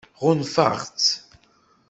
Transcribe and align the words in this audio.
Ɣunfan-tt? 0.23 1.09